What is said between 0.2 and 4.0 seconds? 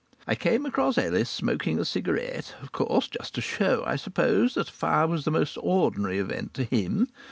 I came across Ellis; smoking a cigarette, of course, just to show, I